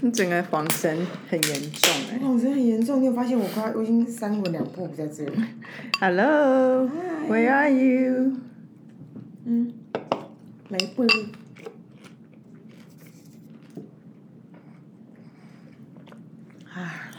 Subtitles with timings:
[0.00, 5.32] 你 整个晃神很严重哎、哇，我很严重，你有发现我快我已经三魂两魄不在这里。
[6.00, 6.88] Hello,
[7.28, 8.36] where are you？
[9.44, 9.72] 嗯，
[10.68, 11.04] 来不？
[16.72, 17.10] 啊，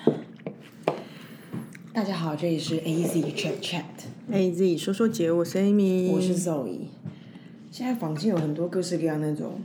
[1.93, 6.87] 大家好，这里是 A Z Chat Chat，A Z 说说姐，我是 Amy，我是 Zoe。
[7.71, 9.61] 现在坊间有很多各式各样那种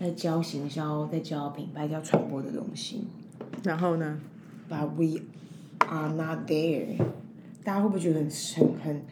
[0.00, 3.06] 在教行销、在教品牌、教传播的东西
[3.62, 4.18] 然后呢
[4.66, 5.20] ？，But we
[5.86, 6.96] are not there。
[7.62, 8.30] 大家会不会觉得很
[8.82, 9.02] 很很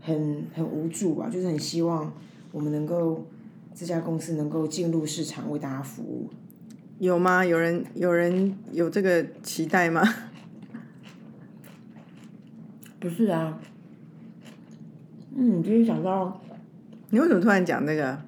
[0.00, 1.28] 很很无助啊？
[1.28, 2.12] 就是很希望
[2.52, 3.26] 我们能够
[3.74, 6.30] 这家公司能够进入市场，为大家服务。
[7.00, 7.44] 有吗？
[7.44, 10.00] 有人有人有这个期待吗？
[13.00, 13.58] 不是啊，
[15.34, 16.40] 嗯，今天想到
[17.10, 18.27] 你为什么突然讲这个？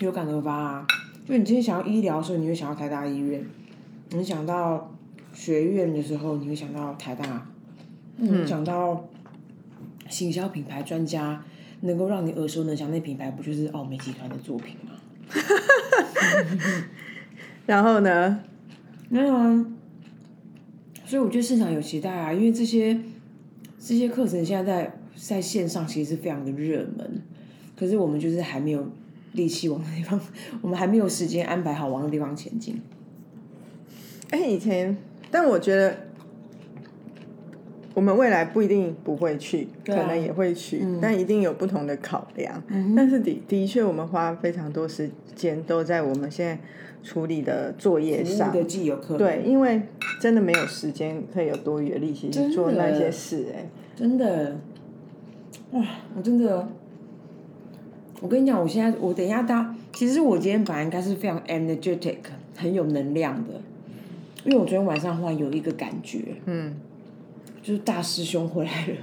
[0.00, 0.86] 有感而发啊，
[1.26, 3.40] 就你今天想要医疗的时候，你会想到台大医院；
[4.10, 4.92] 你想到
[5.32, 7.24] 学院的时候，你会想到台大；
[8.18, 9.08] 嗯，想到
[10.08, 11.42] 行销品牌专家，
[11.82, 14.90] 能够让你耳熟能详，那品牌不就是奥美集团的作品吗？
[17.66, 18.40] 然后呢？
[19.08, 19.66] 没有啊，
[21.04, 22.98] 所以我觉得市场有期待啊，因为这些
[23.78, 27.22] 这些课程现在在在线上其实是非常的热门，
[27.76, 28.90] 可是我们就是还没有
[29.34, 30.18] 力气往那地方，
[30.62, 32.80] 我们还没有时间安排好往那地方前进。
[34.30, 34.96] 哎、以前，
[35.30, 35.96] 但我觉得
[37.94, 42.60] 我们未来不一定不会去，啊可能也会去，但一定有不同的考量。
[42.96, 46.58] 但是的的确，我们花非常多时间都在我们现在
[47.02, 48.50] 处理的作业上。
[48.50, 49.82] 的既有对，因为
[50.20, 54.58] 真的没有时间可以有多余的力气去做那些事、哎，真的，
[55.72, 55.84] 哇，
[56.16, 56.68] 我真的，
[58.20, 62.16] 我跟你讲，我现在我等一下大，其实我今天本来应该是非常 energetic，
[62.56, 63.60] 很有能量的，
[64.44, 66.74] 因为我昨天晚上忽然有一个感觉，嗯，
[67.62, 68.94] 就是大师兄回来了。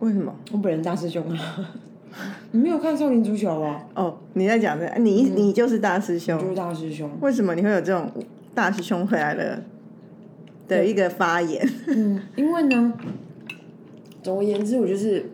[0.00, 0.34] 为什么？
[0.52, 1.74] 我本人大师兄啊，
[2.52, 3.84] 你没有看少林足球啊？
[3.94, 7.10] 哦，你在讲这个，你你就是大师兄，就是大师兄。
[7.20, 8.10] 为什么你会有这种
[8.54, 9.62] 大师兄回来了
[10.68, 11.66] 的一个发言？
[11.88, 12.92] 嗯，因为呢，
[14.22, 15.30] 总而言之，我就是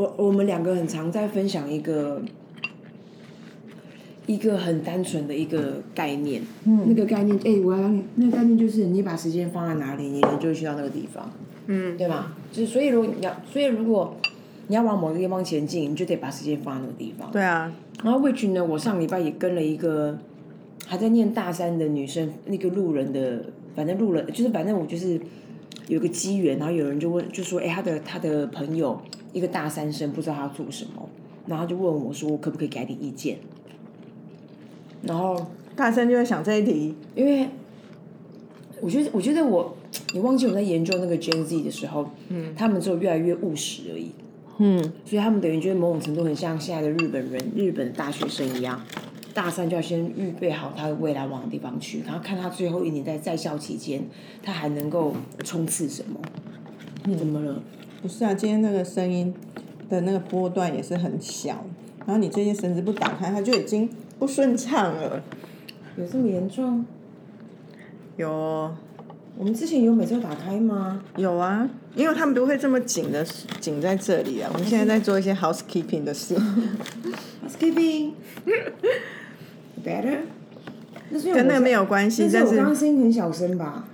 [0.00, 2.22] 我我们两个很常在分享一个
[4.24, 6.40] 一个很单纯的一个概念。
[6.64, 11.30] 嗯，那个概念，哎、我要让你，那个概念就是你把时间放在哪里，你人就会去到那个地方。
[11.66, 12.34] 嗯，对吧？
[12.50, 14.16] 就是所以，如果你要，所以如果
[14.68, 17.30] 你要往某个地方前进，你就得把时间放在那个地方。
[17.30, 17.70] 对啊，
[18.02, 20.16] 然后 which 呢，我上礼拜也跟了一个
[20.86, 23.44] 还在念大三的女生，那个路人的，
[23.76, 25.20] 反正路人就是反正我就是
[25.88, 28.98] 有个机缘，然后有人就问，就说，哎，他的他的朋友
[29.32, 31.08] 一个大三生不知道他要做什么，
[31.46, 33.38] 然后他就问我说，我可不可以给他点意见？
[35.02, 37.48] 然后大三就在想这一题，因为
[38.80, 39.76] 我觉得，我觉得我，
[40.12, 44.10] 你忘记我在研究那个 Gen Z 的时候，嗯，他们只有越来越务实而已。
[44.58, 48.78] 嗯，所以他们等于就是某种程度很像现在的日本人、日本的大学生一样，
[49.32, 54.02] 大三就要先预备好他的未来往的地方去，然后看他最后一年在在校期间，
[54.42, 55.14] 他还能够
[55.44, 56.20] 冲刺什么。
[57.04, 57.62] 你怎么了？
[58.02, 59.34] 不是啊，今天那个声音
[59.88, 61.64] 的那个波段也是很小，
[62.06, 63.88] 然后你这些绳子不打开，它就已经
[64.18, 65.22] 不顺畅了。
[65.96, 66.84] 有这么严重？
[68.16, 68.74] 有哦
[69.38, 71.02] 我们之前有每次打开吗？
[71.16, 73.24] 有啊，因为他们不会这么紧的
[73.60, 74.50] 紧在这里啊。
[74.52, 76.36] 我们现在在做一些 housekeeping 的事，
[77.46, 78.12] Housekeeping
[79.84, 80.20] better。
[81.10, 83.84] 跟那个没有，关系，但是但是我刚刚声音很小声吧？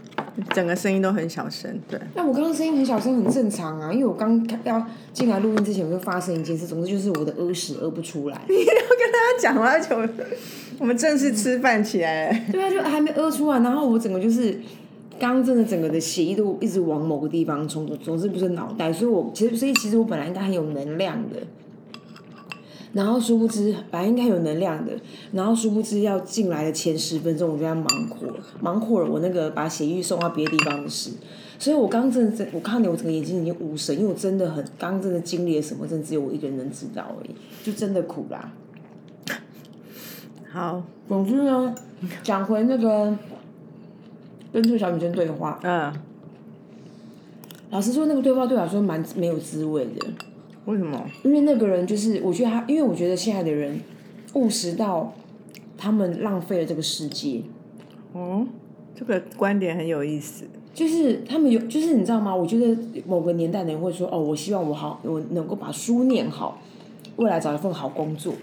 [0.54, 1.78] 整个声音都很小声。
[1.88, 8.40] 对，那我刚刚声音很小声，很正常啊，因为我刚要进来录音之前，我就发生一件事，总之就是我的屙屎屙不出来。
[8.48, 9.96] 你要跟大家讲话就
[10.78, 12.38] 我们正式吃饭起来了。
[12.52, 14.58] 对啊，就还没屙出来，然后我整个就是
[15.18, 21.38] 刚刚真的整个的血液都一直往某个地方冲，总之不是脑袋，所以我其实所以其实我本来应该很有能量的，
[22.96, 24.92] 然后殊不知本来应该有能量的，
[25.32, 28.26] 然后殊不知要进来的前十分钟我就在忙活。
[28.28, 31.10] 了，忙活了我那个把血液送到别的地方的事。
[31.58, 38.50] 所以我刚刚真的真，我看到我整个眼睛已经无神，因为我真的很刚刚真的经历了什么，真的只有我一个人能知道而已，就真的苦啦。
[40.50, 41.74] 好，总之呢，
[42.22, 43.14] 讲回那个
[44.54, 45.92] 跟这个小女生对话，嗯，
[47.68, 50.06] 老实说，那个对话对我来说蛮没有滋味的，
[50.66, 51.04] 为什么？
[51.24, 53.80] 因为那个人就是，我觉得他，因为我觉得现在的人
[54.34, 55.12] 务实到
[55.78, 57.42] 他们浪费了这个世界，
[58.12, 58.46] 哦，
[58.94, 60.44] 这个观点很有意思。
[60.74, 62.36] 就是他们有，就是你知道吗？
[62.36, 62.76] 我觉得
[63.06, 66.60] 某个年代的人会说，哦，我希望我好，我能够把书念好，
[67.16, 68.34] 未来找一份好工作。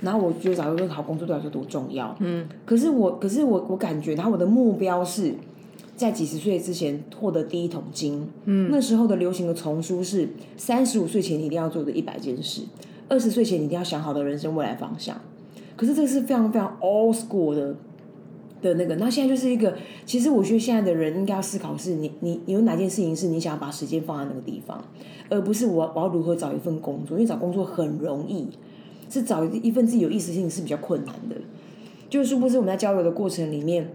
[0.00, 2.14] 然后我觉得找一份好工作对我来说多重要。
[2.20, 5.34] 嗯，可是我，可是我，我感觉，然后我的目标是
[5.96, 8.26] 在几十岁之前获得第一桶金。
[8.44, 12.62] 嗯，那时候的流行的丛书是三十五岁前你一定要做的一百件事，
[13.08, 15.20] 二十岁前你一定要想好的人生未来方向。
[15.76, 17.74] 可是这个是非常非常 old school 的
[18.62, 19.76] 的那个，那现在就是一个，
[20.06, 24.84] 其实我觉得现在的人应该要思考是你你你有哪件事情是你想要把时间放在那个地方，
[25.28, 28.48] 而不是我我要如何找一份工作，因为找工作很容易。
[29.06, 31.36] 是找一份自己有意识性是比较困难的，
[32.10, 33.94] 就是殊不是我们在交流的过程里面，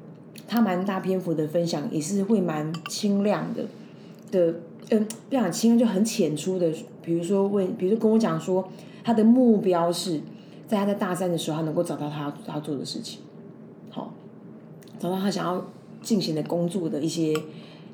[0.50, 3.63] 他蛮大篇幅的分享也是会蛮清亮的
[4.31, 4.60] 的，
[4.90, 6.74] 嗯，不讲清亮就很浅出的，
[7.04, 8.68] 比如说问，比如说跟我讲说
[9.04, 10.19] 他的目标是
[10.68, 13.19] 在他在大三的时候，他能够找到他他做的事情，
[13.92, 14.12] 好，
[15.00, 15.63] 找到他想要
[16.01, 17.34] 进行的工作的一些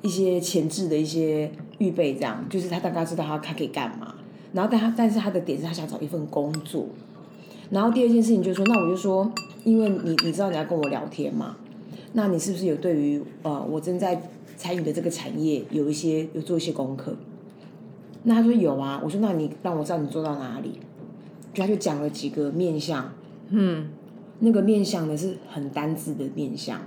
[0.01, 4.15] 一些前置的一些预备，这样就是他大概知道他他可以干嘛，
[4.53, 6.87] 然后但他但是他的点是他想找一份工作。
[7.71, 9.29] 然后第二件事情就是说，那我就说，
[9.63, 11.57] 因为你你知道你要跟我聊天嘛，
[12.17, 14.21] 那你是不是有对于呃我正在
[14.55, 17.13] 参与的这个产业有一些有做一些功课？
[18.23, 20.79] 那他说有啊，我说那你让我知道你做到哪里，
[21.53, 23.11] 就他就讲了几个面相，
[23.49, 23.89] 嗯，
[24.39, 26.79] 那个面相呢是很单字的面相，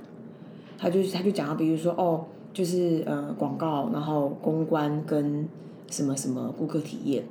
[0.78, 2.24] 他就是他就讲到比如说哦，
[2.54, 5.46] 就是呃广告，然后公关跟
[5.90, 7.22] 什么什么顾客体验。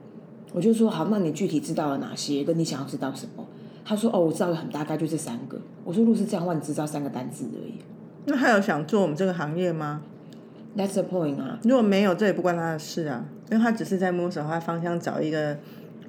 [0.54, 2.44] 我就说好，那你具体知道了哪些？
[2.44, 3.44] 跟你想要知道什么？
[3.88, 5.58] 他说哦，我知道很大概就这三个。
[5.86, 7.76] 我说如果是这样的话，你只知道三个单字而已。
[8.26, 10.02] 那他有想做我们这个行业吗
[10.76, 11.58] ？That's the point 啊。
[11.64, 15.58] 如果没有，这也不关他的事啊，因为他只是在摸索他方向，找一个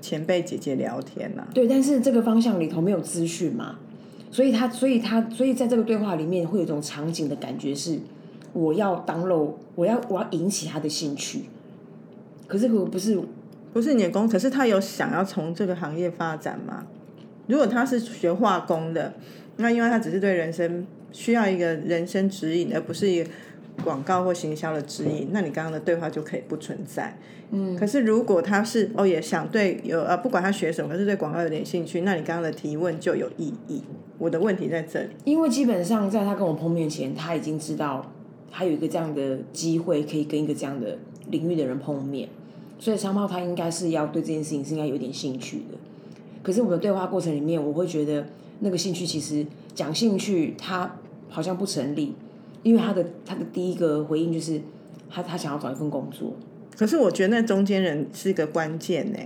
[0.01, 1.47] 前辈姐姐聊天呐。
[1.55, 3.77] 对，但是这个方向里头没有资讯嘛，
[4.33, 8.01] 所以他，所以他，所以在这个对话里面会有一种场景的感觉是，
[8.53, 11.45] 我要当漏，我要我要引起他的兴趣，
[12.49, 13.21] 可是可不是。
[13.71, 16.87] 不是你的工，可是他有想要从这个行业发展吗？
[17.49, 19.13] 如果他是学化工的，
[19.57, 23.31] 那因为他只是对人生需要一个人生指引，而不是一个
[23.83, 27.19] 广告或行销的指引，那你刚刚的对话就可以不存在。
[27.51, 27.77] 嗯。
[27.77, 33.83] 可是如果他是哦，也想对有呃，不管他学什么，可是对广告有点兴趣，那你刚刚的提问就有意义。
[34.19, 38.13] 我的问题在这里，因为基本上在他跟我碰面前，他已经知道
[38.51, 40.99] 他有一个这样的机会，可以跟一个这样的
[41.31, 42.29] 领域的人碰面。
[42.81, 45.79] 所以商贸他应该是要对这件事情是应该有点兴趣的，
[46.49, 48.25] 可是我们的对话过程里面，我会觉得
[48.61, 50.97] 那个兴趣其实讲兴趣他
[51.29, 52.15] 好像不成立，
[52.63, 54.59] 因为他的他的第一个回应就是
[55.11, 56.33] 他他想要找一份工作，
[56.75, 59.19] 可是我觉得那中间人是一个关键呢，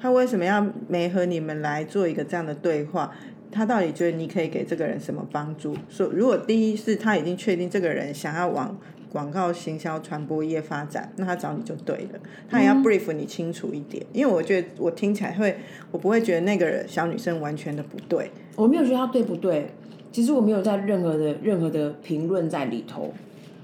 [0.00, 3.10] 他为什么要没和你们来做一个这样的对话？
[3.50, 5.74] 他到底觉得你可以给这个人什么帮助？
[5.88, 8.78] 说如果第一是他已经确定这个人想要往。
[9.10, 12.20] 广告行销传播业发展，那他找你就对了。
[12.48, 15.56] 他也要 brief 你清楚一点，因为我觉得我听起来会，
[15.90, 18.30] 我不会觉得那个小女生完全的不对。
[18.56, 19.70] 我没有觉得她对不对，
[20.12, 23.12] 其实我没有在任何的任何的评论在里头。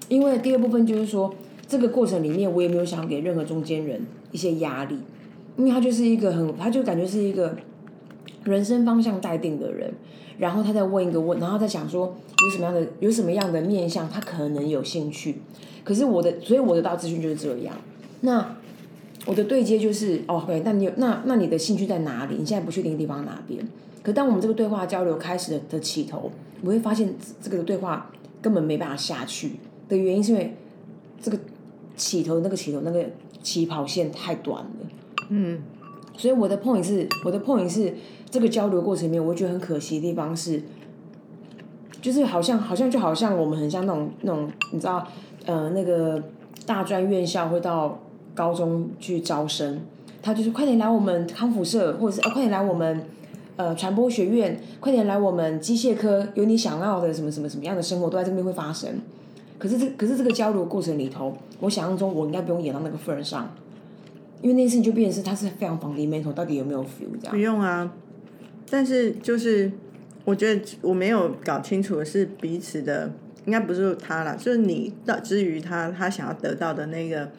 [0.09, 1.35] 因为第二部分就是说，
[1.67, 4.01] 这个过程里面我也没有想给任何中间人
[4.33, 4.99] 一些压力，
[5.57, 7.57] 因为他就是一个很，他就感觉是一个
[8.45, 9.93] 人生方向待定的人。
[10.37, 12.13] 然后他再问一个问，然后再想说
[12.45, 15.37] 有什么样的有什么样的面向，他可能有兴趣。
[15.85, 17.73] 可是我的，所以我得到资讯就是这样。
[18.23, 18.57] 那
[19.27, 22.35] 我的对接就是哦，对，那你有那那你的兴趣在哪里？
[22.35, 23.65] 你现在不确定的地方哪边？
[24.03, 26.33] 可当我们这个对话交流开始的的起头，
[26.63, 28.11] 我会发现这个对话
[28.43, 29.53] 根本没办法下去
[29.89, 30.57] 的原因，是因为
[31.23, 31.39] 这个
[31.97, 33.07] 起头那个起头那个
[33.41, 34.91] 起跑线太短了。
[35.29, 35.63] 嗯，
[36.17, 37.95] 所以我的 point 是，我的 point 是。
[38.35, 40.61] 这个交流过程里面，我觉得很可惜的地方是，
[42.03, 45.07] 就是好像好像就好像我们很像那种那种，你知道，
[45.47, 46.21] 呃，那个
[46.67, 47.97] 大专院校会到
[48.35, 49.83] 高中去招生，
[50.21, 53.07] 他就是快点来我们康复社，或者是啊快点来我们
[53.55, 59.01] 呃传播学院，快点来我们机械科，有你想要的什么什么什么样的生活都在这边会发生。
[59.57, 63.49] 可是这可是这个交流过程里头，我想象中我应该不用演到那个份上，
[64.43, 67.31] 因为那件事就变成是他是非常 fundamental，到底有没有 feel 这样？
[67.31, 67.93] 不用啊。
[68.77, 69.71] 但是就是，
[70.25, 73.09] 我觉得我没有搞清楚的是彼此的，
[73.47, 77.31] 应该不是他了，就是你到至于他他想要得到的那个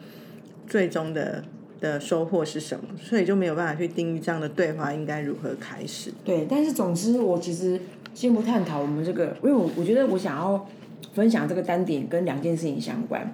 [0.66, 1.44] 最终的
[1.78, 6.10] 的收获是什么，所以就没有办法去定义这样的对话应该如何开始。
[6.24, 7.78] 对，但是总之我其实
[8.14, 10.66] 先不探讨我们这个，因为我我觉得我想要
[11.12, 13.30] 分享这个单点跟两件事情相关。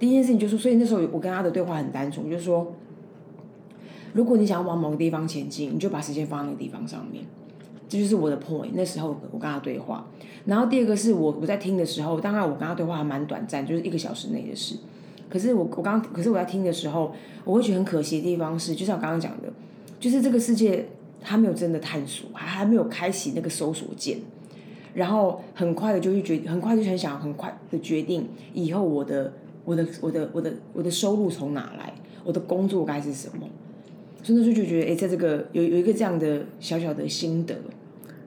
[0.00, 2.74] 第一件事情就是，所以那时候我跟他的对话很单纯，就是说。
[4.12, 7.24] 如果你想要往某个地方前进，你就把时间放在那个地方上面，
[7.94, 8.70] 这就是我的 point。
[8.72, 10.04] 那时候我跟他对话，
[10.46, 14.74] 然后第二个是我我在听的时候，当然我跟他对话还蛮短暂，就是一个小时内的事。
[15.30, 19.52] 可是我我刚可是我在听的时候，我会觉得很可惜的地方是，就像我刚刚讲的，
[20.00, 20.86] 就是这个世界
[21.20, 24.18] 他没有真的探索，还还没有开启那个搜索键，
[24.92, 29.32] 然后很快的就去决，很快就很想很快的决定以后我的
[29.64, 33.48] 我的我的我的我的收入从哪来，我的工作该是什么，
[34.22, 37.54] 所以那时候就觉得，哎，在这个有有一个这样的小小的心得。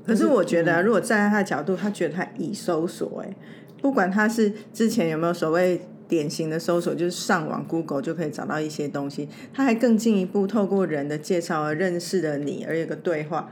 [0.08, 3.36] 可是我觉得，如果站在他的角度，他觉得他已搜索，哎，
[3.82, 13.50] 不管他是之前有没有所谓典型的搜索，就是上网 Google 就可以找到一些东西，他还更进一步透过人的介绍而认识了你，而有个对话。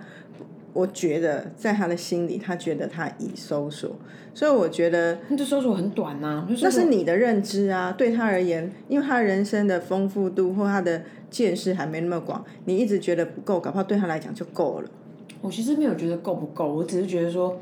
[0.74, 3.97] 我觉得在他的心里，他觉得他已搜索，
[4.33, 7.93] 所以我觉得那这搜索很短呐，那是你的认知啊。
[7.93, 14.89] 对他而言，因为他人生的丰富度或他的见识还没那么广，你一直觉得不够，搞不好对他来讲就够了。
[15.46, 17.56] 我其实没有觉得够不够，我只是觉得说，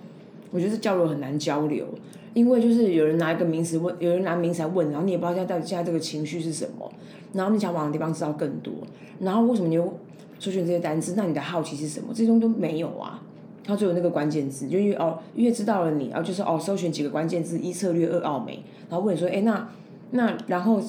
[0.52, 1.86] 我觉得交流很难交流，
[2.34, 6.90] 因为就是有人拿一个名词问，有人拿名词来问，然后你也不知道现在到底现在这个情绪是什么，
[7.34, 8.74] 然后你想往的地方知道更多，
[9.20, 9.94] 然后为什么你又？
[10.40, 12.08] 搜寻这些单词，那你的好奇是什么？
[12.10, 13.24] 这些东西都没有啊。
[13.64, 19.70] 他只有那个关键字，就因为哦，越知道了你，然后就是哦，搜寻几个关键字，一策略，二奥美，然后问你说，哎，那
[20.12, 20.82] 那然后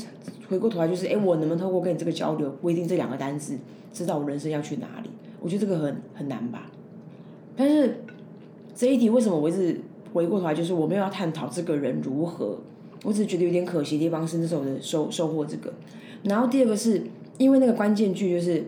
[0.48, 3.56] 回过头来就是，哎，我能不能透过跟你这个交流，规定这两个单词，
[3.92, 5.10] 知道我人生要去哪里？
[5.38, 6.68] 我觉得这个很很难吧。
[7.56, 8.02] 但是
[8.74, 9.80] 这一题为什么我一直
[10.12, 12.58] 回过头来，就是我没有要探讨这个人如何，
[13.04, 15.72] 我只是觉得有点可惜的地方是那时候的收收获这个。
[16.22, 17.02] 然后第二个是
[17.38, 18.64] 因为那个关键句就是。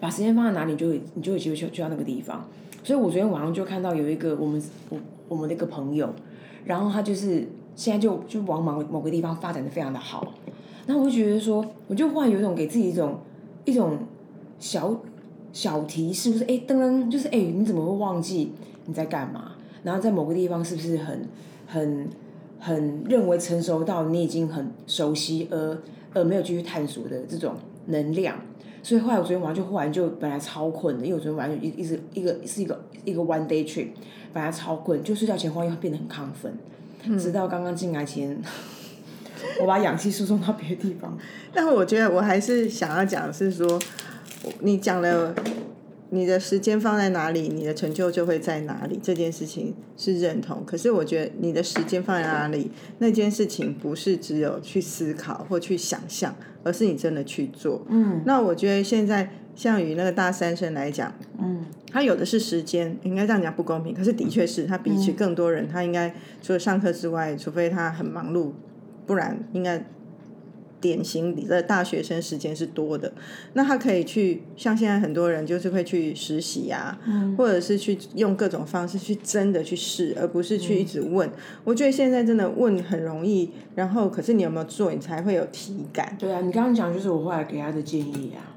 [0.00, 2.48] 把时间放在哪里，就会你就会机会去去到那个地方。
[2.82, 4.96] 所以我昨天晚上就看到有一个我们我
[5.28, 6.08] 我们的一个朋友，
[6.64, 7.46] 然后他就是
[7.76, 10.32] 现在就就往某某个地方发展的非常的好。
[10.86, 13.18] 那我就觉得说，我就忽然有一种给自己一种
[13.66, 13.98] 一种
[14.58, 14.98] 小
[15.52, 18.52] 小提示，不是哎噔噔，就是哎你怎么会忘记
[18.86, 19.52] 你在干嘛？
[19.82, 21.28] 然后在某个地方是不是很
[21.66, 22.08] 很
[22.58, 25.78] 很认为成熟到你已经很熟悉而
[26.12, 27.54] 而没有继续探索的这种
[27.86, 28.36] 能量？
[28.82, 33.88] 所以后来我昨天晚上就忽然就本来超困的，因为我昨天晚上一一直一个是一个一个 one day trip，
[34.32, 38.40] 本来超困，就睡觉前忽然又变得很亢奋，直到刚刚进来前，
[39.60, 41.16] 我把氧气输送到别的地方。
[41.52, 43.78] 但我觉得我还是想要讲是说，
[44.60, 45.34] 你讲了。
[46.12, 48.98] 你的时间放在哪里，你的成就就会在哪里。
[49.00, 52.68] 这件事情是认同，可是我觉得你的时间放在哪里，
[52.98, 57.86] 那件事情不是只有去思考或去想象，而是你真的去做。
[57.88, 68.50] 嗯，那我觉得现在像与那个大三生来讲，嗯，他有的是时间，应该这样讲不公平，可是的确是他比起更多人，他应该除了上课之外，除非他很忙碌，
[69.06, 69.86] 不然应该。
[70.80, 73.12] 典型的大学生时间是多的，
[73.52, 76.98] 那他可以去像现在很多人就是会去实习呀，
[77.36, 81.30] 或者是去用各种方式去真的去试，而不是去一直问。
[81.64, 86.16] 我觉得现在真的问很容易，然后可是你有没有做，你才会有体感。
[86.18, 88.56] 对啊，你刚刚讲就是我后来给他的建议啊。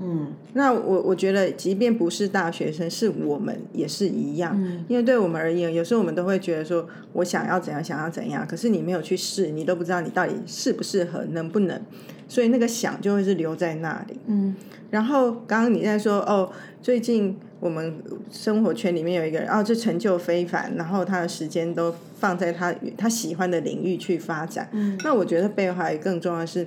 [0.00, 4.52] 嗯，那我我觉得，即便不是大学生，是我们也是一样。
[4.60, 11.80] 嗯，因为对我们而言，有时候我们都会觉得说，我想要怎样，想要怎样，可是你没有去试，你都不知道你到底适不适合，能不能，
[12.26, 14.18] 所以那个想就会是留在那里。
[14.26, 14.56] 嗯，
[14.90, 16.50] 然后刚刚你在说，哦，
[16.82, 17.94] 最近我们
[18.32, 24.68] 生活圈里面有一个人，哦，这成就非凡，然后他的时间都放在他他喜欢的领域去发展。
[24.72, 26.66] 嗯，那我觉得背后还更重要的是。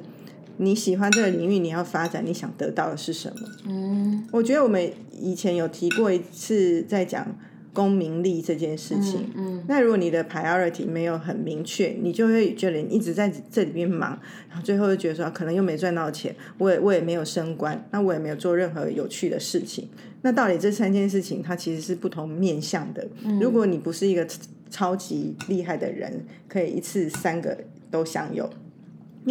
[0.58, 3.48] 你喜欢这个领域，你要发展，你想得到的是什么？
[3.66, 7.38] 嗯，我觉得我们以前有提过一次，在讲
[7.74, 9.30] 功名利这件事情。
[9.36, 19.88] 嗯，那如果你的 priority 没有很明确，你就会觉得你一直在这里边忙，然后最后就觉得说，可能又没赚到钱，我也我也没有升官，那我也没有做任何有趣的事情。
[20.24, 23.08] 那到底这三件事情，它其实是不同面向的。
[23.40, 24.28] 如果你不是一个
[24.72, 27.56] 超级厉害的人，可以一次三个
[27.92, 28.50] 都享有。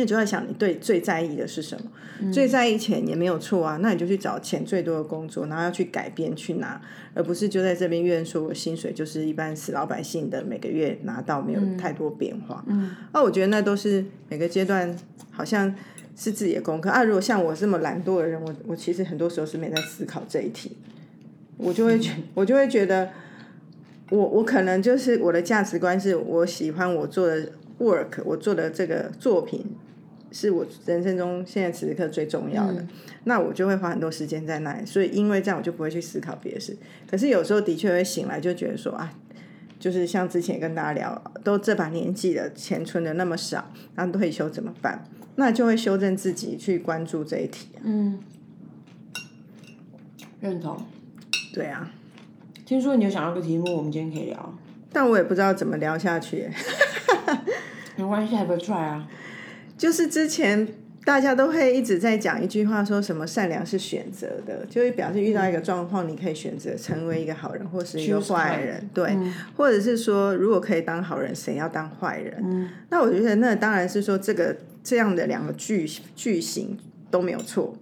[0.03, 2.33] 你就在想，你对最在意的是什么？
[2.33, 6.81] 最在意钱也没有错啊，那你就去找钱最多的工作，然后要去改变去拿，
[7.15, 12.65] 而不是就在这边怨说我薪水就是一般死老百姓的每个月拿到没有太多变化。
[12.69, 14.95] 嗯，那我觉得那都是每个阶段
[15.31, 15.75] 好像
[16.17, 17.03] 是自己的功课啊。
[17.03, 20.77] 如果像我这么懒惰的人，我我其实很多时候是没在思考这一题，
[21.57, 23.11] 我就会觉我就会觉得，
[24.11, 29.65] 我我可能就是我的价值观是我喜欢我做的 work，我做的这个作品。
[30.39, 32.87] 是我人生中现在此刻最重要的，
[33.25, 36.77] 那我就会花很多时间在那里，所以因为这样我就不会去思考别的事。
[37.11, 39.15] 可是有时候的确会醒来，就觉得说啊，
[39.81, 45.09] 就是像之前跟大家聊，都这把年纪了，钱存的那么少，那退休怎么办？
[45.37, 47.69] 那就会修正自己去关注这一题。
[47.83, 48.19] 嗯，
[50.41, 50.85] 认同。
[51.55, 51.91] 对啊，
[52.67, 54.59] 听说你有想要个题目，我们今天可以聊，
[54.93, 56.51] 但我也不知道怎么聊下去。
[57.97, 59.09] 没关系，还不出来啊。
[59.77, 60.67] 就是之前
[61.05, 69.17] 大家都会一直在讲一句话，说什么善良是选择的，就是表示遇到一个状况，你可以选择成为一个好人或是一个坏人，对，
[69.57, 72.69] 或者是说如果可以当好人，谁要当坏人？
[72.91, 76.77] 那我觉得那当然是说这个这样的两个句句型
[77.11, 77.77] 都没有错，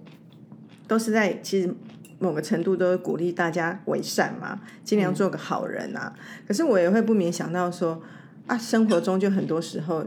[0.86, 1.74] 都是在其实
[2.18, 6.12] 某个程度都是鼓励大家为善嘛，尽量做个好人啊。
[6.46, 8.02] 可是我也会不免想到说
[8.46, 10.04] 啊，生活中就很多时候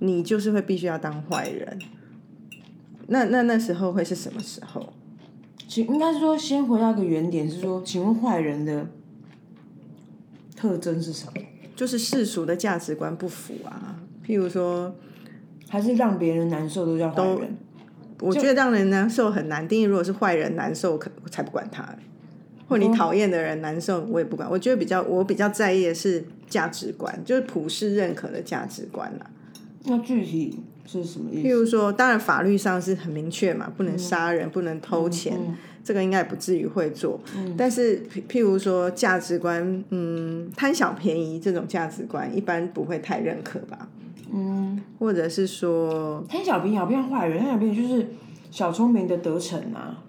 [0.00, 1.78] 你就是会必须要当坏人。
[3.06, 4.92] 那那那时候会是什么时候？
[5.68, 8.86] 请应该是说，先回到一个原点，是说，请问坏人的
[10.56, 11.32] 特征是什么？
[11.76, 14.00] 就是世俗的价值观不符啊。
[14.26, 14.94] 譬如说，
[15.68, 17.56] 还是让别人难受都叫坏人？
[18.20, 19.84] 我觉得让人难受很难定义。
[19.84, 21.88] 如果是坏人难受，可我才不管他。
[22.68, 24.48] 或你讨厌的人难受，我也不管。
[24.48, 29.30] 我觉得比较我比较在意的是价值观，就是普世认可的价值观啦。
[29.84, 31.48] 那具体是什么意思？
[31.48, 35.38] 譬如说，当然法律上是很明确嘛，不能杀人，不能偷钱，
[35.82, 37.20] 这个应该也不至于会做。
[37.56, 43.88] 但是譬譬如说价值观，嗯，贪小便宜这种价值观，一般不会太认可吧？
[44.32, 48.08] 嗯，或者是说，贪小便宜好变坏人，贪小便宜就是
[48.50, 50.02] 小聪明的得逞啊。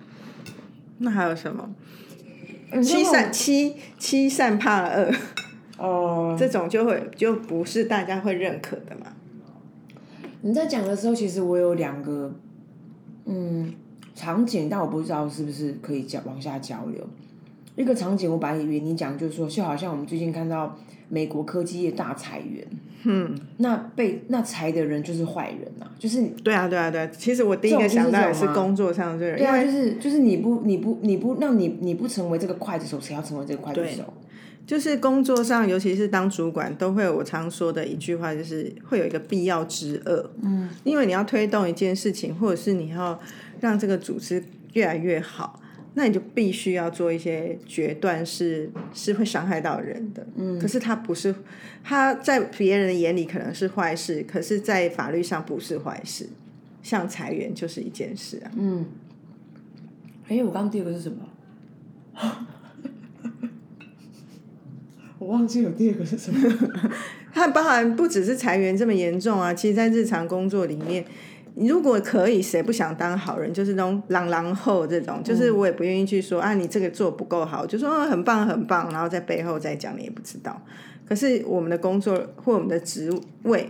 [0.97, 1.69] 那还有什么？
[2.73, 5.11] 嗯欺善欺欺善怕恶，
[5.77, 9.07] 哦、这种就会就不是大家会认可的嘛。
[10.41, 12.33] 你在讲的时候，其实我有两个
[13.25, 13.73] 嗯
[14.15, 17.07] 场景，但我不知道是不是可以交往下交流。
[17.75, 20.77] 一个场景，我本来以为你讲就是说，就好像我们最近看到
[21.09, 22.67] 美国科技业大裁员，
[23.03, 27.07] 嗯，那被那裁的人就是坏人啊，就是对啊，对啊，对啊。
[27.07, 34.03] 其实我第一个想到的是工作上的这个人，对啊，就是就是你不你不你不让你你不成为这个刽子手，谁要成为这个刽子手？
[34.67, 40.31] 就是工作上，尤其是当主管，都会有我常说的一句话，就是会有一个必要之恶。
[40.41, 43.19] 嗯，因为你要推动一件事情，或者是你要
[43.59, 44.41] 让这个组织
[44.73, 45.61] 越来越好，
[45.95, 50.25] 那你就必须要做一些决断是，是会伤害到人的。
[50.35, 51.35] 嗯，可是他不是，
[51.83, 56.29] 他在别人的眼里可能是坏事，可是在法律上不是坏事。
[56.81, 58.51] 像裁员就是一件事啊。
[58.55, 58.85] 嗯，
[60.29, 61.27] 哎，我刚刚第二个是什么？
[65.21, 66.51] 我忘记有第二个是什么。
[67.31, 71.05] 它包含不只是裁员这么严重啊，其实，在日常工作里面，
[71.53, 73.53] 如果可以，谁不想当好人？
[73.53, 80.59] 就是那种朗朗后这种，就是我也不愿意去说、啊，你这个做不够好，就说、哦、很棒很棒，然后在背后再讲你也不知道。
[81.07, 83.69] 可是我们的工作或我们的职位，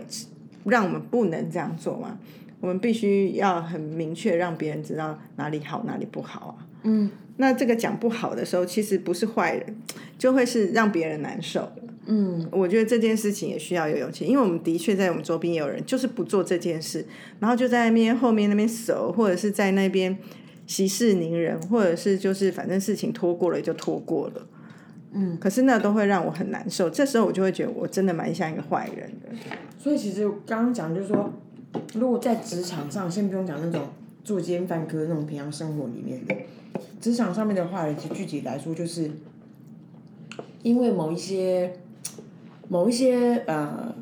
[0.64, 2.18] 让我们不能这样做嘛？
[2.60, 6.71] 我们必须要很明确让别人知道哪里好哪里不好啊。
[6.82, 9.76] 嗯，那这个讲不好的时候，其实不是坏人，
[10.18, 11.70] 就会是让别人难受。
[12.06, 17.06] 嗯，我觉得这件事情也需要有勇气，因为我们的确在我们周边也有人就是不做这件事，
[17.38, 20.18] 然后就在那边后面那边守，或者是在那边
[20.66, 24.46] 息事宁人，或者是就是反正事情拖过了就拖过了。
[25.12, 29.28] 嗯，可是那都会让我很难受，这时候我就会觉得我真的蛮像一个坏人的。
[29.78, 31.32] 所以其实刚刚讲就是说，
[31.94, 33.88] 如果在职场上，先不用讲那种
[34.24, 36.34] 作奸犯科那种平常生活里面的，
[37.00, 39.10] 职场上面的坏人，其实具体来说就是
[40.62, 41.78] 因为某一些
[42.68, 43.94] 某一些呃，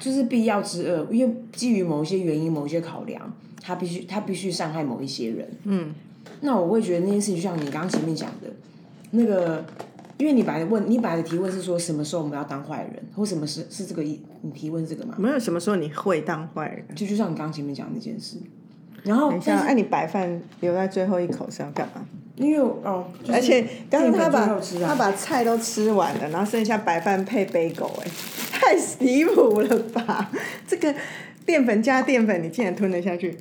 [0.00, 5.48] 就是必要之恶，因为基于某一些原因、某一些考量，他必须他必须伤害某一些人。
[5.64, 5.94] 嗯，
[6.40, 8.48] 那我会觉得那件事情，就像你刚刚前面讲的，
[9.10, 9.64] 那个，
[10.18, 15.14] 因为你本来问，你本来的提问是说什么时候我们要当坏人，或什么是是这个意，你提问是这个吗？
[15.18, 16.84] 没有什么时候你会当坏人。
[16.96, 18.38] 就就像你刚刚前面讲的那件事，
[19.06, 22.04] 然后等一下，哎、你白饭留在最后一口是要干嘛？
[22.34, 28.10] 因为哦，就是而且刚刚他把啊他把菜都吃完了，然后剩下白饭配杯狗，哎，
[28.52, 30.30] 太离谱了吧！
[30.66, 30.94] 这个
[31.46, 33.38] 淀粉加淀粉，你竟然吞得下去？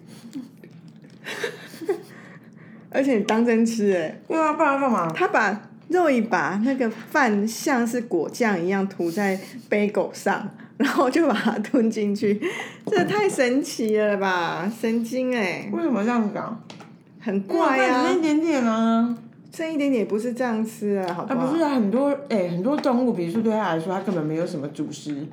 [2.89, 5.11] 而且你当真吃哎、对啊，不然要干嘛？
[5.13, 12.39] 他把肉一把那个饭像是果酱一样涂在杯狗上，然后就把它吞进去，
[12.87, 14.71] 这也太神奇了吧！
[14.81, 16.57] 神经哎、为什么这样搞？
[17.19, 18.17] 很怪啊，剩！
[18.17, 19.17] 一点点啊。
[19.53, 25.25] 剩一点点不是这样吃啊，好不啊，不是啊，很多哎、很多动物，比如说对它来说，它根本没有什么主食、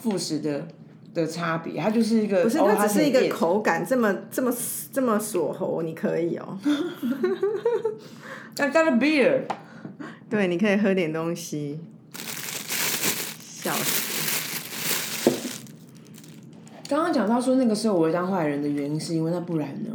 [0.00, 0.66] 副食的
[1.12, 4.50] 的差别，它就是一个，不是，哦它只是一个口感这么这么
[4.90, 6.58] 这么锁喉，你可以哦。
[8.56, 9.42] I got a beer。
[10.30, 11.80] 对，你可以喝点东西。
[13.62, 14.09] 笑死！
[16.90, 19.90] 刚刚讲到说那个时候我会当坏人的原因，是因为那不然呢？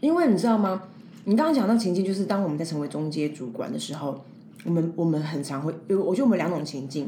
[0.00, 0.82] 因为你知道吗？
[1.24, 4.24] 你刚刚讲到情境，就是当我们在成为中介主管的时候，
[4.64, 7.06] 我们我们很常会有，我觉得我们两种情境，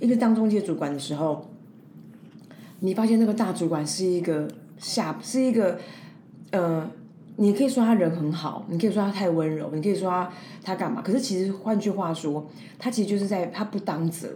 [0.00, 1.48] 一个当中介主管的时候，
[2.80, 4.48] 你发现那个大主管是一个
[4.78, 5.78] 下是一个
[6.50, 6.90] 呃，
[7.36, 10.28] 你可以说他人很好，你可以说他太温柔，你可以说他
[10.64, 11.00] 他干嘛？
[11.02, 12.44] 可是其实换句话说，
[12.80, 14.28] 他其实就是在他不当责，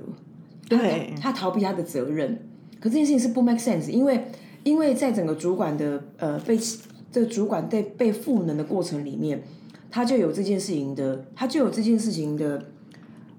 [0.69, 2.47] 对他逃避他的责任。
[2.81, 4.25] 可这件事情是不 make sense，因为
[4.65, 6.59] 因为在整个主管的呃被
[7.13, 9.43] 这个主管被被赋能的过程里面，
[9.91, 12.65] 他就有这件事情的，他就有这件事情的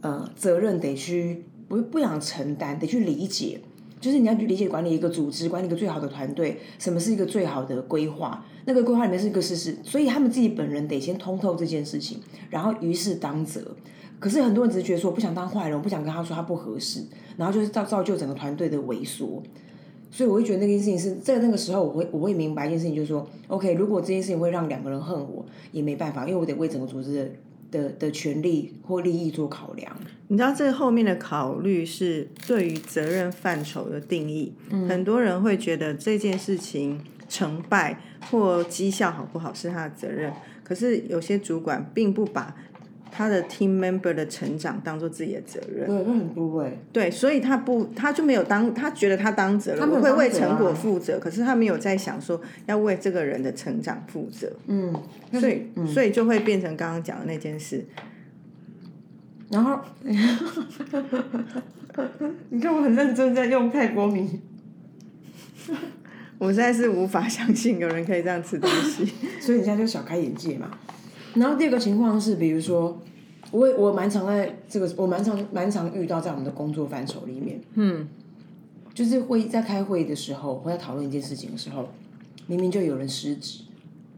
[0.02, 3.60] 呃责任得去不不想承担，得去理解。
[4.00, 8.44] 就是你要去理解管理一个组织，管理一个最好的团队，什么是一个最好的规划？
[8.66, 13.62] 那个规划里面是一个事实，所以他们自己本人得先通透这件事情，然后于是当责。
[14.20, 17.04] 可是很多人只是觉得说，我不想当坏人，我不想跟他说他不合适，
[17.42, 19.42] 然后就是造造就整个团队的萎缩。
[20.12, 27.30] 所以我会觉得那件事情是在那个时候，我会我会明白一件事情，就是说，OK，如果这件事情会让两个人恨我，也没办法，因为我得为整个组织的。
[27.72, 29.90] 的的权利或利益做考量，
[30.28, 34.52] 你知道这后面的考虑是对于责任范畴的定义。
[34.90, 37.00] 很多人会觉得这件事情
[37.30, 37.98] 成败
[38.30, 40.34] 或绩效好不好是他的责任，
[40.66, 42.54] 可是有些主管并不把。
[43.12, 46.72] 他的 team member 的成长当做自己的责任，对，那很多哎。
[46.94, 54.52] 对，所以他不，他就没有当，他觉得他当责任，我会为成果负责，可是他没有在想说要为这个人的成长负责。
[54.68, 54.96] 嗯，
[55.34, 57.86] 所以，所以就会变成刚刚讲的那件事。
[59.50, 59.78] 然后，
[62.50, 64.40] 你看我很认真在用泰国米，
[66.40, 69.06] 我实在是无法相信有人可以这样吃东西，
[69.42, 70.72] 所以你现在就小开眼界嘛。
[71.34, 73.00] 然后第二个情况是，比如说，
[73.52, 78.06] 我我蛮常在这个，我蛮常蛮常遇到在我们的工作范畴里面，嗯，
[78.94, 81.88] 就是会在开会的时候，或在讨论一件事情的时候，
[82.48, 83.62] 明明就有人失职，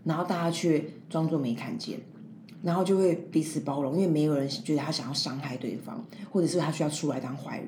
[0.03, 1.99] 然后大家却装作没看见，
[2.63, 7.67] 然后就会彼此包容，因为没有人觉得他想要伤害对方，或者是他需要出来当坏人。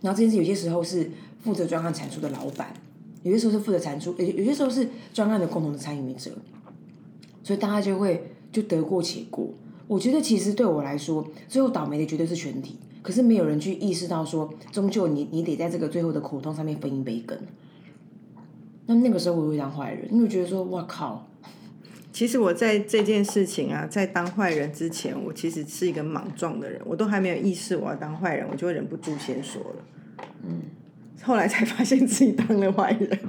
[0.00, 1.08] 然后这件事有些时候是
[1.40, 2.74] 负责专案产出的老板，
[3.22, 6.32] 有些时候是负责产出，有有些时候是专案的共同的参与者，
[7.44, 8.32] 所以大家就会。
[8.56, 9.52] 就得过且过，
[9.86, 12.78] 我觉得其实对我来说，最后倒霉的绝对是全体。
[13.02, 17.38] 可是没有人去意识到说，终究你你得在这个最后的苦痛上面分一杯羹。
[18.86, 21.28] 那那个时候我会当坏人，因为觉得说，哇靠！
[22.14, 30.24] 其实我在这件事情啊，在当坏人之前，我其实是一个莽撞的人，我都还没有意识我要当坏人，我就会忍不住先说了。
[30.48, 30.62] 嗯，
[31.22, 33.20] 后来才发现自己当了坏人。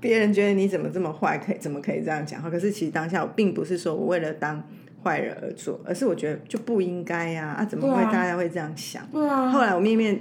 [0.00, 2.48] 别人觉得你怎么这么坏，可以怎么可以这样讲话？
[2.48, 4.62] 可是其实当下我并不是说我为了当
[5.02, 7.64] 坏人而做，而是我觉得就不应该呀啊！
[7.64, 9.06] 怎么会大家会这样想？
[9.12, 9.50] 对啊。
[9.50, 10.20] 后来我面面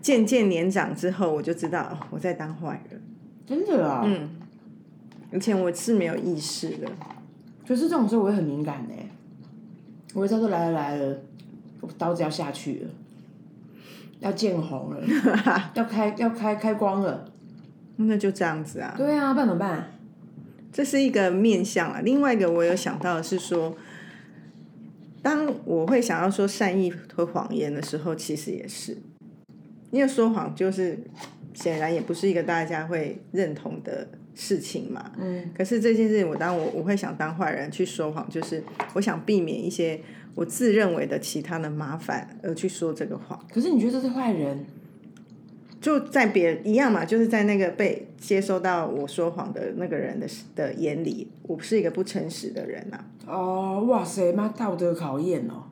[0.00, 3.02] 渐渐年长之后，我就知道我在当坏人。
[3.46, 4.02] 真的啊。
[4.04, 4.30] 嗯。
[5.30, 6.88] 以前我是没有意识的，
[7.66, 8.94] 可是这种时候我会很敏感的，
[10.14, 11.18] 我会知道来了来了，
[11.82, 12.90] 我刀子要下去了，
[14.20, 15.02] 要见红了，
[15.74, 17.30] 要开要开开光了。
[17.98, 18.94] 那就这样子啊。
[18.96, 19.92] 对啊，办怎么办？
[20.72, 22.00] 这是一个面相啊。
[22.02, 23.76] 另外一个我有想到的是说，
[25.22, 28.96] 当我会想要说善意和谎言的时候，其实也是，
[29.90, 30.98] 因为说谎就是
[31.54, 35.10] 显然也不是一个大家会认同的事情嘛。
[35.18, 35.50] 嗯。
[35.56, 40.00] 可是这件事情，我当我我会想当坏人去说谎，就是我想避免一些
[40.36, 43.42] 我自认为的其他的麻烦而去说这个谎。
[43.52, 44.64] 可是你觉得这是坏人？
[45.80, 53.04] 就在别人一样嘛，就是在那个被接收到我说谎的那个人的的眼里，我不是一个不诚实的人呐。
[53.26, 55.64] 哦，哇塞，妈道德考验哦。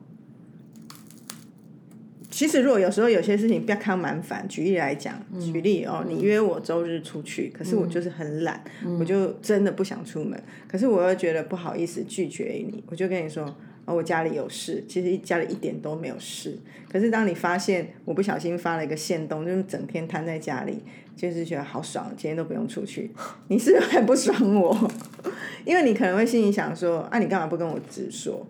[2.29, 8.63] 其实如果有时候有些事情不要看蛮烦，举例来讲，举例哦，你约我周日出去，可是我就是很懒，
[8.99, 13.55] 我就真的不想出门，可是我又觉得不好意思拒绝你，我就跟你说。
[13.87, 16.59] 哦，我家里有事，其实家里一点都没有事。
[16.91, 20.83] 可是当你发现我不小心发了一个线动，就是整天瘫在家里，
[21.15, 23.09] 就是觉得好爽，今天都不用出去。
[23.47, 24.91] 你是不是很不爽我？
[25.63, 28.45] 因为你可能会心里想说：啊，你干嘛不跟我直说？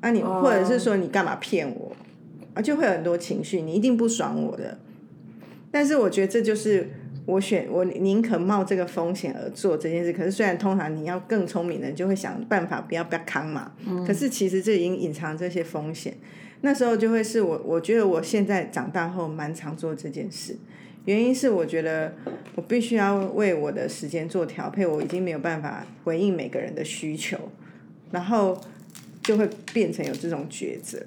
[0.00, 1.96] 啊，你或者是说你干嘛骗我？
[2.54, 4.78] 啊，就会有很多情绪，你一定不爽我的。
[5.72, 6.90] 但是我觉得这就是。
[7.30, 13.72] 我选我宁可冒这个风险而做这件事，可是虽然通常你要更聪明的，就会想办法不要不要扛嘛。
[14.06, 16.14] 可是其实这已经隐藏这些风险。
[16.62, 20.56] 那时候就会是我，我觉得我现在长大后蛮常做这件事，
[21.06, 22.14] 原因是我觉得
[22.54, 27.38] 我必须要为我的时间做调配，我已经没有办法回应每个人的需求，
[28.10, 28.60] 然后
[29.22, 30.98] 就会变成有这种抉择。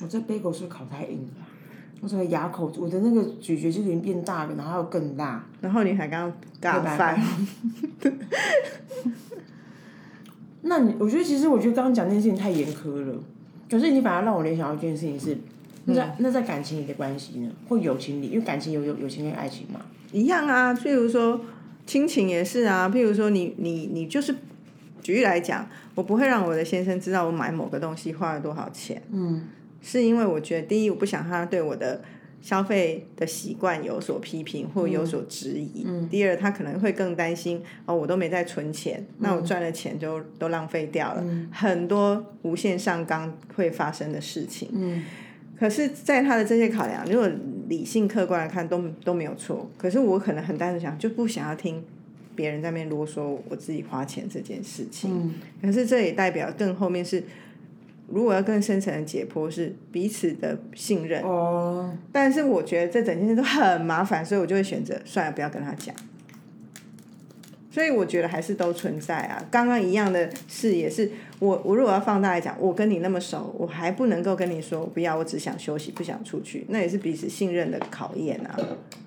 [0.00, 1.46] 我这杯狗是烤太硬了。
[2.00, 5.44] 我整个牙口，我的那个咀嚼就已经变大了，然后又更大。
[5.60, 7.20] 然后你还刚刚打饭。
[10.62, 13.14] 那你，我觉得其实，我觉得刚刚讲那件事情太严苛了。
[13.70, 15.36] 可是你反而让我联想到一件事情是，
[15.84, 19.80] 那在那在感情里的关系呢，或友情里，因为感情有有友情跟爱情嘛，
[20.12, 20.74] 一样啊。
[20.74, 21.40] 譬如说，
[21.86, 24.34] 亲情也是啊，譬如说你你你就是
[25.00, 29.44] 举例来讲，我不会让我的先生知道我买某个东西花了多少钱，嗯，
[29.82, 32.02] 是因为我觉得第一我不想他对我的
[32.40, 45.04] 消费的习惯有所批评或有所质疑，嗯第二他可能会更担心哦，我都没在存钱，那我赚的钱就都浪费掉了，很多无限上纲会发生的事情，嗯，
[45.58, 47.28] 可是，在他的这些考量，如果
[47.68, 49.70] 理性客观来看，都都没有错。
[49.76, 51.84] 可是我可能很单纯想，就不想要听
[52.34, 55.10] 别人在那边啰嗦我自己花钱这件事情。
[55.12, 55.34] 嗯。
[55.60, 57.22] 可是这也代表更后面是，
[58.10, 61.22] 如果要更深层的解剖是彼此的信任。
[61.22, 65.94] 哦，但是我觉得这整件事都很麻烦，所以我就会选择算了，不要跟他讲。
[67.72, 69.40] 所以我觉得还是都存在啊。
[69.48, 78.58] 刚刚一样的事也是我，我如果要放大来讲，我跟你那么熟，我还不能够跟你说不要，我只想休息，不想出去，那也是彼此信任的考验啊。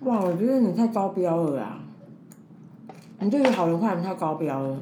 [0.01, 1.83] 哇，我觉得你太高标了啊！
[3.19, 4.81] 你对于好人坏人太高标了。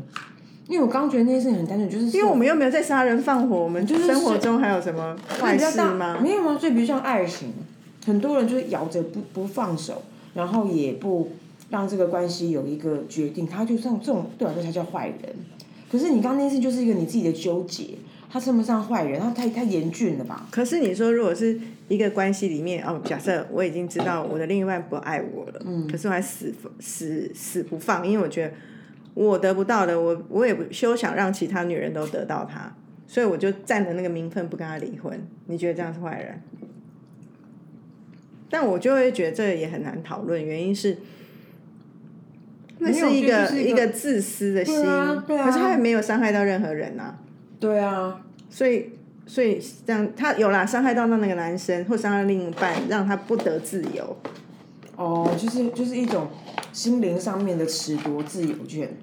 [0.68, 6.18] 因为我刚觉得那件事情很单纯，就是因为我们又没有在杀人放火，我们就是生活中还有什么坏事吗？
[6.22, 6.58] 没有吗？
[6.60, 7.54] 所以比如像爱情，
[8.06, 10.02] 很多人就是咬着不不放手，
[10.34, 11.32] 然后也不
[11.70, 15.18] 让这个关系有一个决定，他就像这种对我来说才叫坏人。
[15.92, 17.90] 可是你刚刚那件事就是一个你自己的纠结，
[18.32, 20.48] 他称不上坏人，他太太严峻了吧？
[20.50, 28.54] 可是你说，如果是一个关系里面，哦，假设我已经知道我的另一半不爱我了，嗯，可是我还死死死不放，因为我觉得
[29.14, 32.76] 我得不到的，我我也不休想让其他女人都得到他，
[33.08, 35.20] 所以我就占了那个名分，不跟他离婚。
[35.48, 36.42] 你觉得这样是坏人？
[38.50, 40.98] 但我就会觉得这也很难讨论，原因是。
[42.84, 47.16] 那是一个一个自私的心，啊啊可是他也没有伤害到任何人啊。
[47.60, 48.90] 对啊，所以，
[49.28, 54.18] 所以这样他有啦，伤害到那那个男生，或伤害另一半，让他不得自由。
[54.96, 56.28] 哦，就是就是一种
[56.72, 58.98] 心灵上面的褫夺自由权，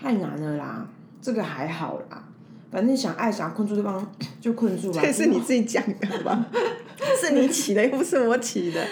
[0.00, 0.88] 太难了啦。
[1.20, 2.28] 这个还好啦，
[2.70, 5.00] 反正想爱想困住对方 就困住吧。
[5.02, 6.46] 这是你自己讲的，好吧？
[7.20, 8.86] 是你起的，又不是我起的。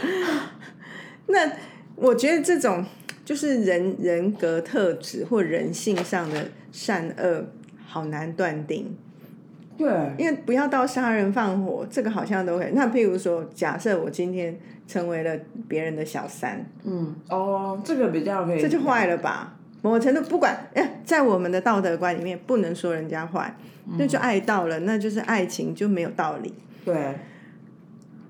[1.27, 1.53] 那
[1.97, 2.85] 我觉得这种
[3.25, 7.47] 就是人人格特质或人性上的善恶，
[7.87, 8.97] 好难断定。
[9.77, 12.73] 对，因为不要到杀人放火，这个好像都可以。
[12.75, 14.57] 那譬如说，假设我今天
[14.87, 19.57] 成为了别人的小三，嗯，哦，这个比较可以，这就坏了吧？
[19.81, 23.57] 某个程度，不管哎，在我们的道德观里面，不能说人家坏，
[23.99, 26.55] 那就爱到了，那就是爱情就没有道理。
[26.85, 27.15] 对，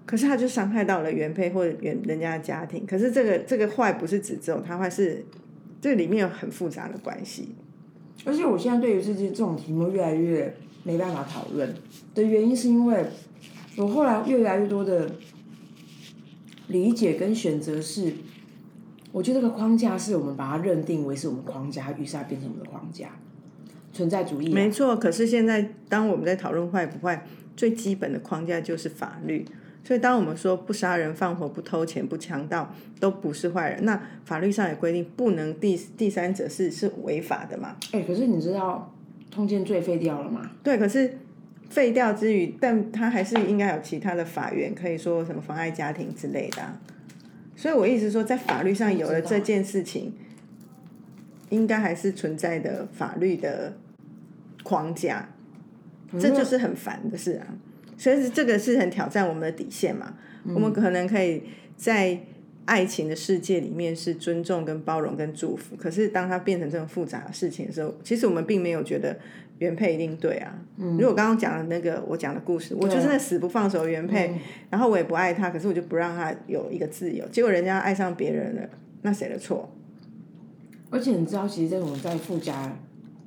[0.07, 2.87] 可是他就伤害到了原配或者原人家的家庭。
[2.87, 5.23] 可是这个这个坏不是指只有他坏，是
[5.81, 7.55] 这里面有很复杂的关系。
[8.25, 11.75] 而且我现在对于这些这种题目越来越没办法讨论
[12.15, 13.05] 的原因，是因为
[13.77, 15.11] 我后来越来越多的
[16.69, 18.13] 理解跟选择是，
[19.13, 23.11] 我觉得这个框架是我们把它认定为是我们框架，于是它变成我们的框架，
[23.93, 29.45] 存在主义啊、没错，可是现在当我们在讨论坏不坏，最基本的框架就是法律。
[29.85, 37.77] 所以当我们说不杀人放火、不偷钱、不强盗都不是坏人，那法律上也规定不能第第三者是是违法的嘛？
[37.91, 38.95] 哎、可是你知道
[39.33, 40.51] 通奸罪废掉了吗？
[40.63, 41.19] 对，可是
[41.71, 46.79] 废掉之余，但他还是应该有其他的法源，可以说什么妨碍家庭之类的啊、
[47.57, 50.13] 所以我一直说，在法律上有了这件事情，
[51.49, 53.75] 应该还是存在的法律的
[54.63, 55.31] 框架，
[56.21, 57.47] 这就是很烦的事啊。
[57.97, 60.15] 所以这个是很挑战我们的底线嘛。
[60.45, 61.43] 我们可能可以
[61.77, 62.19] 在
[62.65, 69.17] 爱情的世界里面是尊重、跟包容、跟祝福，可是当它变成这种复杂的事情的时候，其实我们并没有觉得
[69.59, 70.59] 原配一定对啊。
[70.77, 74.35] 嗯如果刚刚讲的那个我讲的故事，我就是那死不放手的原配，
[74.71, 78.69] 然后我也不爱他，可是我就不让他有一个自由，结果人家爱上别人了，
[79.03, 79.69] 那谁的错？
[80.91, 82.77] 而且你知道，其实这种在富家，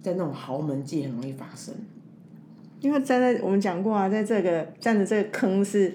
[0.01, 1.73] 在那种豪门界很容易发生。
[2.81, 5.91] 因为站在我们讲过啊，在这个站着这个坑是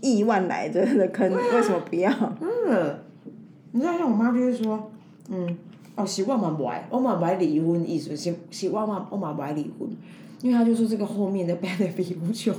[0.00, 2.10] 亿万来着的坑，为什么不要？
[2.40, 2.98] 嗯，
[3.72, 4.90] 你知道像我妈就会说，
[5.28, 5.58] 嗯，
[5.96, 9.88] 哦，是我嘛不爱，我嘛不爱离婚，意思是是我嘛我嘛不爱离婚，
[10.40, 12.54] 因为她就说这个后面的 benefit 无穷，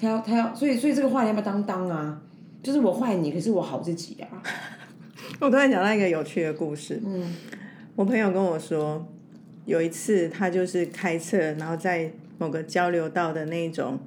[0.00, 2.20] 她要她要，所以所以这个话你要不要当当啊？
[2.62, 4.42] 就是我坏你，可是我好自己啊。
[5.40, 7.34] 我突然想到一个有趣的故事，嗯
[7.96, 9.06] 我朋友跟我说，
[9.66, 13.98] 有一次他就是开车，然后在某个交流道的那种。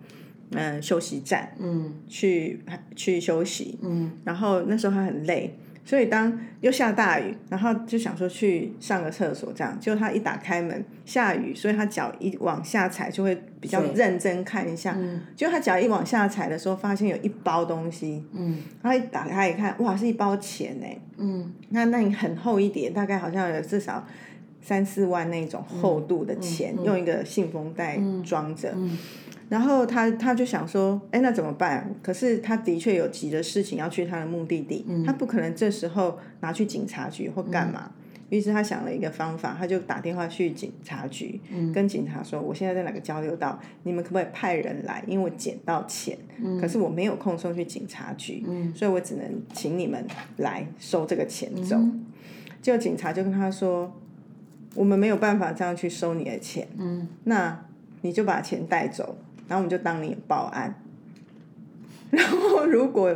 [0.51, 1.93] 嗯，休息站嗯。
[2.07, 2.61] 去
[2.95, 4.11] 去休息，嗯。
[4.23, 14.95] 然后那时候他很累，所以当又下大雨，然后就想说去上个厕所，这样，结果他一打开门，下雨，所以他脚一往下踩就会比较认真看一下。
[14.97, 15.21] 嗯。
[15.35, 21.53] 就他脚一往下踩的时候，发现有一包东西，嗯他一打开一看，哇，是一包钱哎，嗯。
[21.69, 24.07] 那那你很厚一点，大概好像有至少
[24.61, 28.73] 三四万那种厚度的钱，用一个信封袋装着。
[29.47, 31.89] 嗯然后他他就想说，哎，那怎么办？
[32.03, 37.91] 可是他的确有急的事情要去他的目的地，他不可能这时候拿去警察局或干嘛。
[38.29, 41.39] 于是他想了一个方法，他就打电话去警察局，
[41.73, 45.01] 跟警察说：“我现在在哪个交流道，你们可不可以派人来？
[45.07, 46.17] 因为我捡到钱，
[46.59, 48.43] 可是我没有空送去警察局，
[48.75, 50.05] 所以我只能请你们
[50.35, 51.77] 来收这个钱走。
[52.61, 53.93] 结果警察就跟他说
[54.75, 56.67] ：“我们没有办法这样去收你的钱，
[57.23, 57.65] 那
[58.01, 60.81] 你就把钱带走，然后我们就当你有报案。
[62.09, 63.15] 然后如果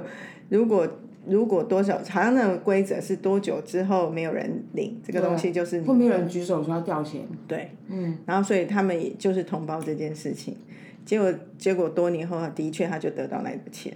[0.49, 0.87] 如果
[1.27, 7.21] 如果多少，好像那个规则是多久之后没有人领这个东西，就是会没有人举手说要掉钱。
[7.47, 10.57] 对，嗯，然后所以他们也就是通报这件事情，
[11.05, 13.95] 结果结果多年后，的确他就得到那笔钱。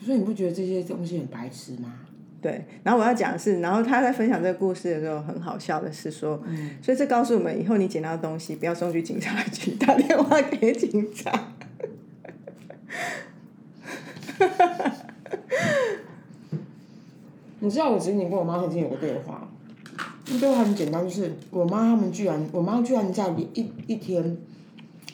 [0.00, 1.92] 所以你不觉得这些东西很白痴吗？
[2.44, 6.38] 对，然后我要讲的是，然后他在分享这个故事的时候，很好笑的是说，
[6.82, 11.32] 所以这告诉我们，以后你捡到东西不要送去警察局，打电话给警察。
[17.60, 19.48] 你知道我侄女跟我妈曾经有个对话，
[20.28, 24.36] 那对话很简单，就是我妈他们居然，我妈居然在一一天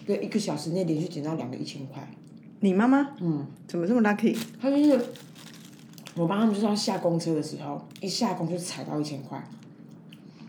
[0.05, 2.03] 的一个小时内连续捡到两个一千块。
[2.59, 4.37] 你妈妈嗯，怎么这么 lucky？
[4.61, 5.01] 她就是
[6.17, 9.43] 我妈他们就是要下公车的时候，一下公就踩到一千块，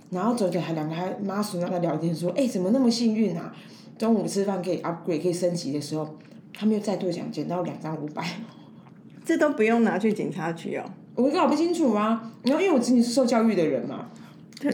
[0.10, 3.54] 然后走着还两个还妈叔那在聊天说，哎、怎么那么幸运啊？
[3.98, 6.18] 中午吃饭可以 upgrade 可以升级的时候，
[6.52, 8.26] 他们又再度奖捡到两张五百。
[9.24, 10.84] 这都不用拿去警察局哦，
[11.16, 14.08] 我搞不清楚啊，然后因为我侄女是受教育的人嘛，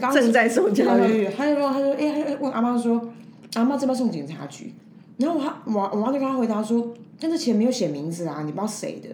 [0.00, 1.24] 刚正在受教育。
[1.24, 3.10] 育，他就说，他说哎、他就问阿妈说，
[3.54, 4.72] 阿妈这边送警察局，
[5.18, 9.08] 然后我我我妈就跟他回答说，但这钱没有写名字啊，你不知道谁的。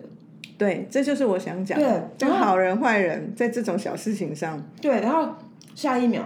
[0.56, 2.08] 对，这就是我想讲的。
[2.18, 5.34] 对就好人坏人在这种小事情上，对，然后
[5.74, 6.22] 下一秒，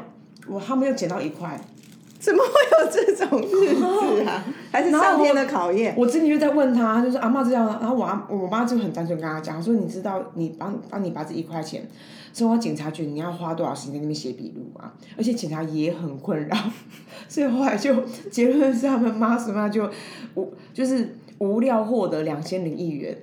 [0.46, 1.58] 我他们又捡到一块，
[2.20, 4.44] 怎么会有这种日子啊？
[4.70, 5.94] 还是上天的考验？
[5.96, 11.88] 我之前就在问他，就是阿妈这样，然后我阿我妈就很单纯跟他讲，说你知道你帮帮你把这一块钱
[12.32, 14.92] 送到警察局，你要花多少时间在那边写笔录啊？
[15.16, 16.56] 而且警察也很困扰，
[17.28, 19.88] 所以后来就结论是他们妈什么就
[20.34, 23.16] 无就是无料获得两千零一元，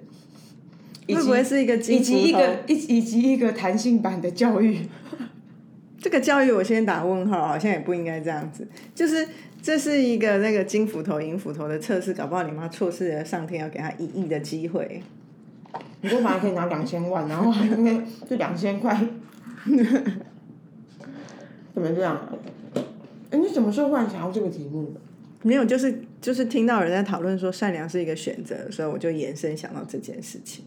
[1.13, 2.43] 会不会是一个以金及一斧头？
[2.45, 4.79] 个以以及一个弹性版的教育？
[6.01, 8.67] 这个教育我先打问号，好像也不应该这样子。
[8.93, 9.27] 就是
[9.61, 15.03] 这是一个那个金斧头、银斧头的测试，搞不好你妈错失了上天要给她一亿的机会。
[16.01, 18.95] 你就本来可以拿两千万，然后还因为就两千块，
[21.73, 22.29] 怎么这样啊？
[23.31, 25.01] 哎，你什么时候忽然想到这个题目的？
[25.41, 30.63] 没有，就是就是听到人在讨论说善良是一个选择，所以我就延伸想到这件事情。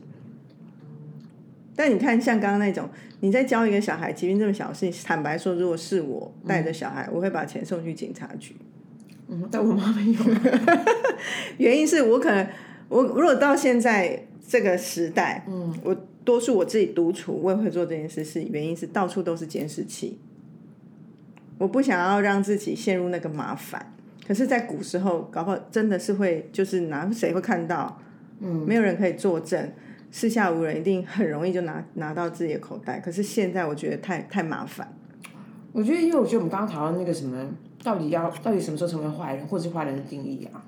[1.79, 2.89] 但你看，像刚刚那种，
[3.21, 8.57] 你在教一个小孩，即便这么小的事情，坦白说，如果是我带着小孩，我会把钱送去警察局。
[9.29, 10.19] 嗯，但我妈没有。
[11.59, 12.45] 原因是我可能，
[12.89, 20.19] 我如果到现在这个时代，嗯，我多数我自己独处，我也会做这件事，是原因是到处都是监视器，
[21.59, 23.95] 我不想要让自己陷入那个麻烦。
[24.27, 28.01] 可是，在古时候，搞不好真的是会，就是拿谁会看到，
[28.41, 29.73] 嗯，没有人可以作证，
[30.11, 32.99] 四下无人，一定很容易就拿拿到自己的口袋。
[33.01, 34.97] 可是现在我觉得太太麻烦，
[35.73, 37.51] 我觉得，因为我觉得我们刚刚讨论那个什么，
[37.83, 40.65] 到底要到底什么时候成为坏人，或者是坏人的定义啊，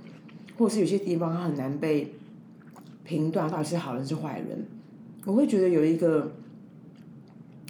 [0.59, 2.14] 或者是有些地方它很难被
[3.05, 4.66] 评断到底是好人是坏人。
[5.24, 6.33] 我会觉得有一个，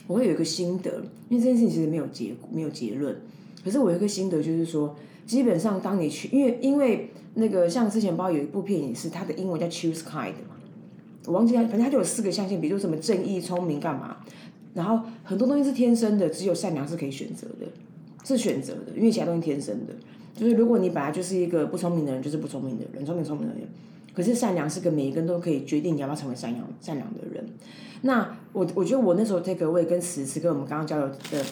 [0.07, 3.17] 我会有一个心得，因为这件事情其实没有结没有结论，
[3.65, 4.95] 可是我有一个心得就是说，
[5.27, 10.57] 基本上当你去，因为因为那个像之前包括有一部片影是，它的英文叫 Choose Kind 嘛，
[11.27, 14.17] 我忘记它，反正它就有四个象限，比如说什么正义、聪明干嘛，
[14.75, 17.67] 然后很多东西是天生的，只有善良是可以选择的，
[18.25, 19.95] 是选择的，因为其他东西天生的。
[20.35, 23.65] 就是如果你本来就是一个不聪明的人，就是不聪明的人，聪明聪明的人。
[24.15, 27.45] 可是善良是个每一个人都可以决定你要不要成为善良善良的人。
[28.03, 31.45] 那我我觉得我那时候 take away 跟词词跟我们刚刚交流的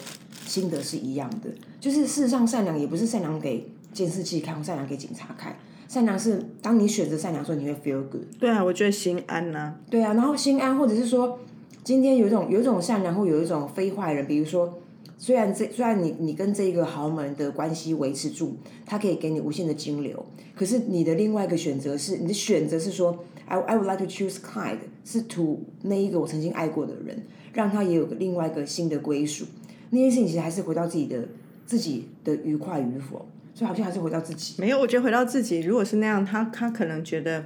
[0.45, 5.55] 心得是一样的，就是事实上善良也不是善良给监视器看，善良给警察看。
[5.89, 8.21] 善良是当你选择善良的时候，你会 feel good。
[8.39, 11.39] 对啊，我觉得心安呐、对啊，然后心安，或者是说，
[11.83, 14.71] 今天有一种有一种善良，或有一种非坏人，比如说，
[15.17, 18.53] 虽然这虽然你你跟这一个豪门的关系维持住，
[18.85, 20.23] 他可以给你无限的金流，
[20.55, 29.45] 可是你的另外一个选择是，你的选择是说 I I would like to choose Clyde 是 to 那一个我曾经爱过的人，让他也有个另外一个新的归属。
[29.89, 31.27] 那件事情其实还是回到自己的
[31.65, 33.25] 自己的愉快与否，
[33.59, 34.55] 所以好像还是回到自己。
[34.57, 37.43] 没有，我觉得回到自己，如果是那样，他他可能觉得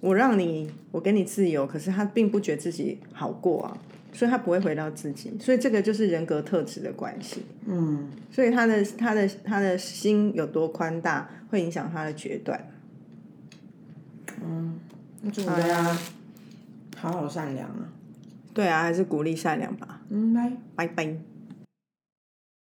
[0.00, 3.78] 我让你，我给你自由，可是他并不觉得自己好过啊，
[4.12, 7.42] 所以他不会回到自己，所以这个就是人格特质的关系。
[7.64, 12.68] 嗯，所以他的他的他的心有多宽大，会影响他的决断。
[15.22, 15.96] 那祝大家
[16.96, 17.86] 好好善良啊。
[18.52, 20.00] 对啊，还是鼓励善良吧。
[20.10, 20.52] 嗯，拜。
[20.74, 21.35] 拜拜。